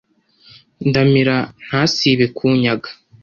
[0.87, 2.89] ndamira ntasibe kunyaga,